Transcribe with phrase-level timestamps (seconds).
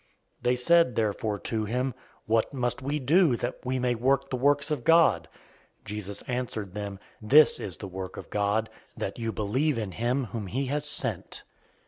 [0.39, 1.93] 006:028 They said therefore to him,
[2.25, 5.27] "What must we do, that we may work the works of God?"
[5.81, 10.23] 006:029 Jesus answered them, "This is the work of God, that you believe in him
[10.33, 11.43] whom he has sent."